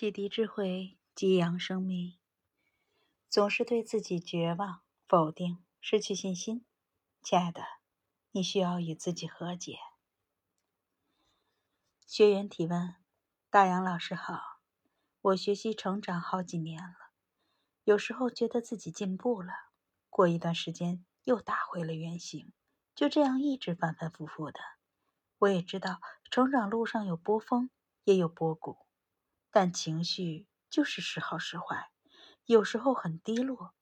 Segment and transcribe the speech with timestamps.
[0.00, 2.16] 启迪智慧，激扬生命。
[3.28, 6.64] 总是对自己绝望、否定、失去信心，
[7.22, 7.62] 亲爱的，
[8.30, 9.76] 你需要与自己和解。
[12.06, 12.96] 学员提问：
[13.50, 14.62] 大杨老师好，
[15.20, 17.12] 我学习成长好几年了，
[17.84, 19.52] 有时候觉得自己进步了，
[20.08, 22.54] 过一段时间又打回了原形，
[22.94, 24.60] 就这样一直反反复复的。
[25.40, 27.68] 我也知道，成长路上有波峰，
[28.04, 28.78] 也有波谷。
[29.52, 31.90] 但情绪就是时好时坏，
[32.46, 33.74] 有时候很低落，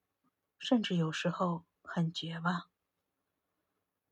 [0.59, 2.71] 甚至有时候很绝望。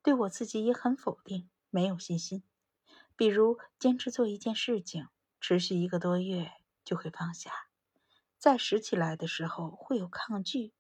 [0.03, 2.43] 对我自己也很否定，没有信心。
[3.17, 5.09] 比如坚持做一件事情，
[5.41, 6.53] 持续一个多月
[6.85, 7.69] 就会放下，
[8.39, 10.75] 再拾起来的时候会有抗拒，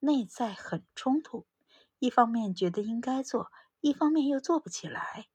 [0.00, 1.46] 内在很冲突。
[1.98, 5.28] 一方面觉得应该做，一方面又做不起来。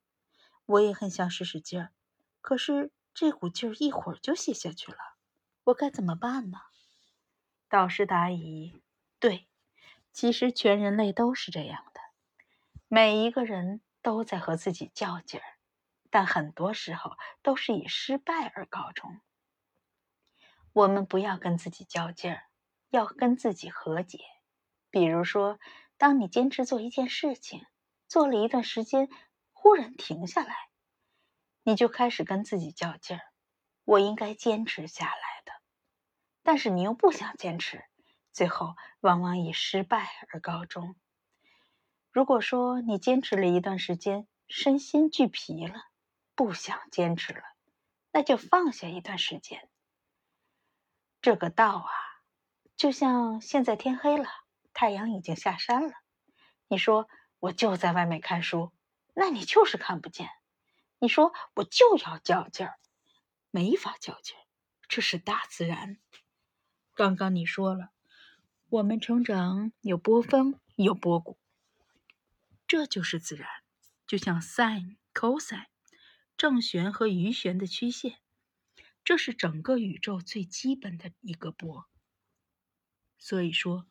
[0.66, 1.92] 我也很想使使劲儿，
[2.40, 2.90] 可是。
[3.12, 4.98] 这股劲儿一会儿就泄下去了，
[5.64, 6.58] 我该怎么办呢？
[7.68, 8.82] 导师答疑：
[9.18, 9.48] 对，
[10.12, 12.00] 其实全人类都是这样的，
[12.88, 15.44] 每一个人都在和自己较劲儿，
[16.10, 19.20] 但很多时候都是以失败而告终。
[20.72, 22.44] 我们不要跟自己较劲儿，
[22.90, 24.20] 要跟自己和解。
[24.88, 25.58] 比如说，
[25.98, 27.66] 当你坚持做一件事情，
[28.08, 29.08] 做了一段时间，
[29.52, 30.69] 忽然停下来。
[31.70, 33.22] 你就开始跟自己较劲儿，
[33.84, 35.52] 我应该坚持下来的，
[36.42, 37.84] 但是你又不想坚持，
[38.32, 40.96] 最后往往以失败而告终。
[42.10, 45.84] 如果说你坚持了一段时间，身心俱疲了，
[46.34, 47.44] 不想坚持了，
[48.10, 49.70] 那就放下一段时间。
[51.22, 51.92] 这个道啊，
[52.74, 54.28] 就像现在天黑了，
[54.74, 55.92] 太阳已经下山了，
[56.66, 58.72] 你说我就在外面看书，
[59.14, 60.28] 那你就是看不见。
[61.02, 62.78] 你说我就要较劲儿，
[63.50, 64.44] 没法较劲儿，
[64.86, 65.98] 这是大自然。
[66.94, 67.92] 刚刚你说了，
[68.68, 71.38] 我们成长有波峰有波谷，
[72.66, 73.48] 这就是自然，
[74.06, 75.64] 就像 sin、cos、
[76.36, 78.20] 正弦和余弦的曲线，
[79.02, 81.88] 这是整个宇宙最基本的一个波。
[83.16, 83.86] 所以说，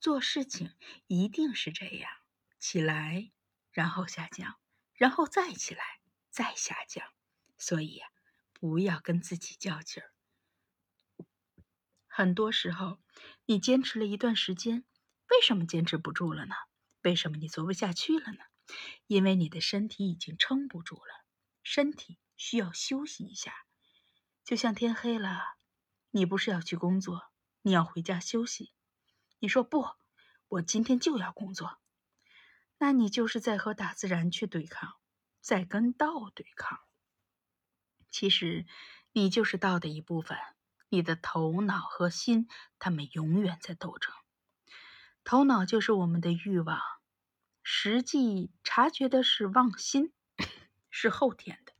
[0.00, 0.74] 做事情
[1.06, 2.10] 一定是这样：
[2.58, 3.30] 起来，
[3.72, 4.56] 然后下降，
[4.94, 5.95] 然后再起来。
[6.36, 7.02] 再下降，
[7.56, 8.02] 所以，
[8.52, 10.12] 不要跟自己较劲儿。
[12.06, 13.00] 很多时候，
[13.46, 14.84] 你坚持了一段时间，
[15.30, 16.54] 为什么坚持不住了呢？
[17.04, 18.40] 为什么你做不下去了呢？
[19.06, 21.24] 因为你的身体已经撑不住了，
[21.62, 23.54] 身体需要休息一下。
[24.44, 25.56] 就像天黑了，
[26.10, 27.32] 你不是要去工作，
[27.62, 28.74] 你要回家休息。
[29.38, 29.86] 你说不，
[30.48, 31.78] 我今天就要工作，
[32.76, 34.98] 那你就是在和大自然去对抗。
[35.46, 36.80] 在跟道对抗，
[38.10, 38.66] 其实
[39.12, 40.36] 你就是道的一部分。
[40.88, 42.48] 你的头脑和心，
[42.80, 44.12] 他们永远在斗争。
[45.22, 46.82] 头脑就是我们的欲望，
[47.62, 50.12] 实际察觉的是妄心，
[50.90, 51.74] 是后天的；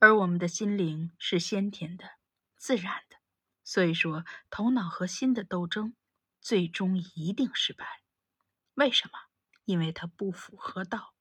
[0.00, 2.14] 而我们的心灵是先天的、
[2.56, 3.18] 自然的。
[3.62, 5.94] 所以说，头脑和心的斗争，
[6.40, 8.02] 最终一定失败。
[8.74, 9.12] 为什么？
[9.66, 11.15] 因为它不符合道。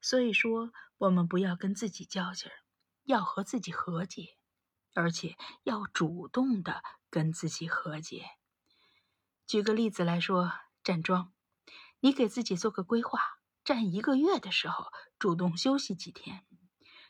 [0.00, 2.64] 所以说，我们不要跟自己较劲儿，
[3.04, 4.36] 要和自己和解，
[4.94, 8.30] 而且要主动的跟自己和解。
[9.46, 10.52] 举个例子来说，
[10.82, 11.32] 站桩，
[12.00, 13.20] 你给自己做个规划，
[13.64, 14.86] 站一个月的时候，
[15.18, 16.46] 主动休息几天，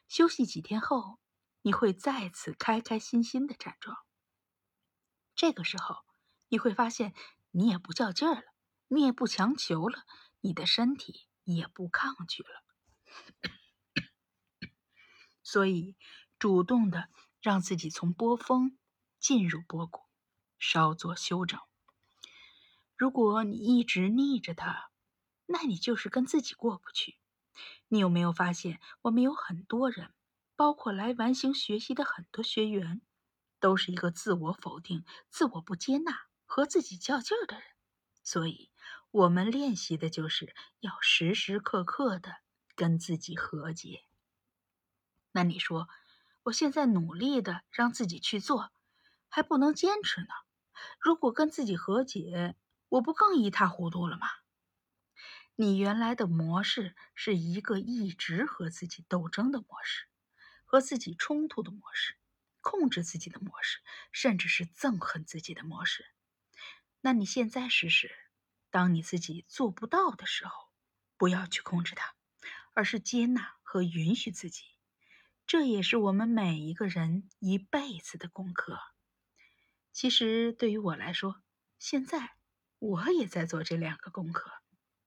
[0.09, 1.19] 休息几天后，
[1.63, 3.97] 你会再次开开心心的站桩。
[5.35, 6.05] 这个时候，
[6.49, 7.15] 你会发现，
[7.53, 8.43] 你也不较劲儿了，
[8.89, 10.05] 你也不强求了，
[10.41, 12.60] 你的身体也不抗拒了。
[15.43, 15.97] 所以，
[16.39, 17.09] 主动的
[17.41, 18.79] 让自己从波峰
[19.19, 20.03] 进入波谷，
[20.59, 21.59] 稍作休整。
[22.97, 24.91] 如果你一直逆着它，
[25.47, 27.19] 那你就是跟自己过不去。
[27.89, 30.13] 你有没有发现，我们有很多人，
[30.55, 33.03] 包括来完形学习的很多学员，
[33.59, 37.65] 都是一个自我否定、自我不接纳和自己较劲儿的人。
[38.23, 38.71] 所以，
[39.11, 42.37] 我们练习的就是要时时刻刻的。
[42.81, 44.07] 跟自己和解。
[45.33, 45.87] 那你说，
[46.45, 48.73] 我现在努力的让自己去做，
[49.29, 50.29] 还不能坚持呢？
[50.99, 52.57] 如果跟自己和解，
[52.89, 54.27] 我不更一塌糊涂了吗？
[55.57, 60.07] 你原来的模式是一个一直和自己斗争的模式，
[60.65, 62.17] 和自己冲突的模式，
[62.63, 63.81] 控制自己的模式，
[64.11, 66.07] 甚至是憎恨自己的模式。
[67.03, 68.11] 那你现在试试，
[68.71, 70.71] 当你自己做不到的时候，
[71.19, 72.15] 不要去控制它。
[72.73, 74.65] 而是接纳和允许自己，
[75.47, 78.79] 这也是我们每一个人一辈子的功课。
[79.93, 81.43] 其实对于我来说，
[81.79, 82.37] 现在
[82.79, 84.51] 我也在做这两个功课。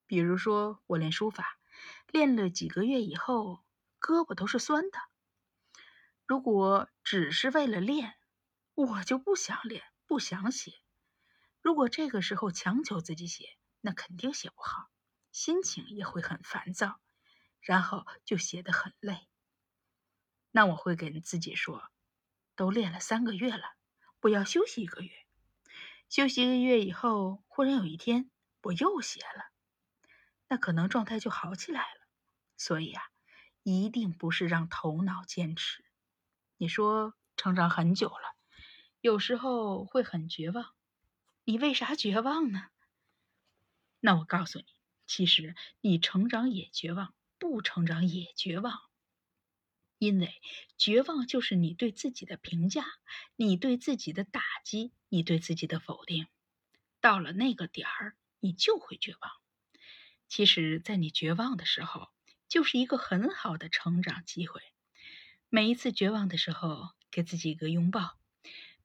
[0.05, 1.57] 比如说，我练书法，
[2.11, 3.63] 练了几个月以后，
[3.99, 4.99] 胳膊都是酸的。
[6.27, 8.15] 如果只是为了练，
[8.75, 10.73] 我就不想练，不想写。
[11.61, 14.89] 如果这个时候强求自己写，那肯定写不好，
[15.31, 16.99] 心情也会很烦躁，
[17.63, 19.27] 然后就写得很累。
[20.51, 21.89] 那我会跟自己说，
[22.55, 23.73] 都练了三个月了，
[24.21, 25.11] 我要休息一个月。
[26.09, 28.29] 休息一个月以后，忽然有一天
[28.61, 29.51] 我又写了。
[30.47, 32.07] 那可能状态就好起来了，
[32.55, 33.03] 所以啊，
[33.63, 35.83] 一定不是让头脑坚持。
[36.57, 38.35] 你说成长很久了，
[39.01, 40.75] 有时候会很绝望，
[41.45, 42.67] 你为啥绝望呢？
[43.99, 44.65] 那我告诉你，
[45.07, 48.79] 其实你成长也绝望，不成长也绝望，
[49.97, 50.33] 因为
[50.77, 52.85] 绝望就是你对自己的评价，
[53.35, 56.27] 你对自己的打击，你对自己的否定，
[57.01, 59.29] 到了那个点儿，你就会绝望。
[60.29, 62.07] 其实，在你绝望的时候，
[62.47, 64.61] 就是一个很好的成长机会。
[65.49, 68.17] 每一次绝望的时候，给自己一个拥抱；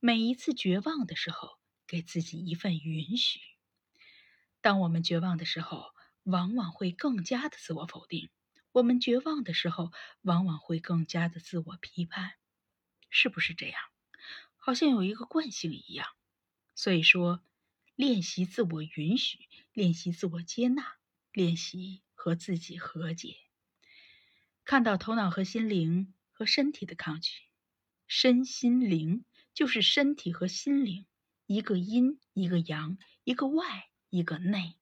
[0.00, 3.38] 每一次绝望的时候，给自己一份允许。
[4.60, 5.94] 当我们绝望的时候，
[6.25, 8.28] 往往会更加的自我否定；
[8.79, 9.93] 我们绝望的时候，
[10.23, 12.33] 往往会更加的自我批判，
[13.11, 13.81] 是不是这样？
[14.57, 16.07] 好像有一个惯性一样。
[16.75, 17.43] 所以说，
[17.97, 19.41] 练习自我允许，
[19.73, 20.97] 练习自我接纳。
[21.31, 23.37] 练习和自己和解，
[24.65, 27.33] 看到头脑和心灵和身体的抗拒，
[28.09, 31.07] 身心灵就是身体和心灵，
[31.47, 34.79] 一个阴一个阳，一个外一个内，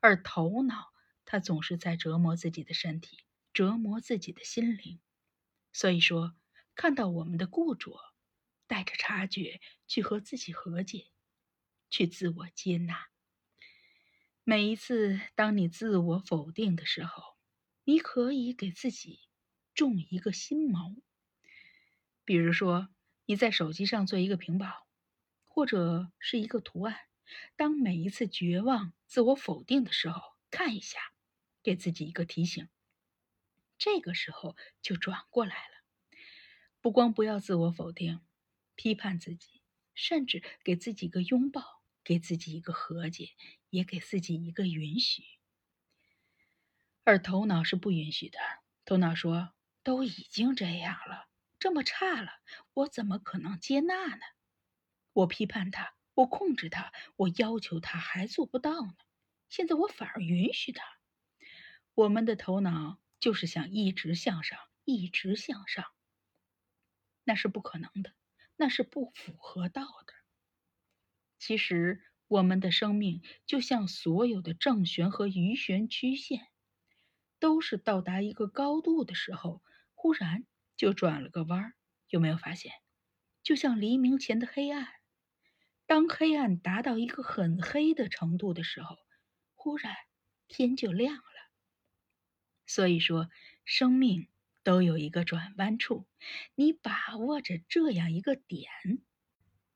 [0.00, 0.92] 而头脑
[1.30, 3.18] 他总是在折磨自己的身体，
[3.52, 4.98] 折磨自己的心灵。
[5.74, 6.34] 所以说，
[6.74, 8.00] 看到我们的固着，
[8.66, 11.08] 带着察觉去和自己和解，
[11.90, 13.08] 去自我接纳。
[14.42, 17.36] 每一次当你自我否定的时候，
[17.84, 19.20] 你可以给自己
[19.74, 20.96] 种一个心锚。
[22.24, 22.88] 比如说，
[23.26, 24.88] 你在手机上做一个屏保，
[25.44, 26.96] 或者是一个图案。
[27.54, 30.98] 当每一次绝望、自我否定的时候，看一下，
[31.68, 32.68] 给自己一个提醒。
[33.76, 35.74] 这个时候就转过来了。
[36.80, 38.20] 不光不要自我否定、
[38.74, 39.60] 批判自己，
[39.94, 43.30] 甚至给自己一个拥抱，给自己一个和解。
[43.70, 45.22] 也给自己一个允许，
[47.04, 48.38] 而头脑是不允许的。
[48.86, 49.52] 头脑说
[49.84, 51.28] ：“都已经这样了，
[51.58, 52.40] 这么差了，
[52.72, 54.22] 我怎么可能接纳呢？
[55.12, 58.96] 我批判他，我控制他，我要求他，还做不到呢。
[59.50, 60.97] 现在我反而允许他。
[61.98, 65.84] 我们的头脑就是想一直向上，一直向上，
[67.24, 68.14] 那是不可能的，
[68.54, 70.12] 那是不符合道的。
[71.38, 76.46] 其实。”我们的生命就像所有的正弦和余弦曲线，
[77.38, 79.62] 都是到达一个高度的时候，
[79.94, 80.44] 忽然
[80.76, 81.72] 就转了个弯儿。
[82.10, 82.74] 有没有发现？
[83.42, 84.86] 就像黎明前的黑暗，
[85.86, 88.98] 当黑暗达到一个很黑的程度的时候，
[89.54, 89.96] 忽然
[90.48, 91.22] 天就亮了。
[92.68, 93.28] 所以说，
[93.64, 94.28] 生命
[94.62, 96.06] 都有一个转弯处，
[96.54, 98.70] 你把握着这样一个点，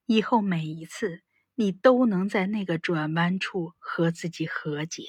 [0.06, 1.22] 以后每一次。
[1.54, 5.04] 你都能在那个转弯处和自己和解。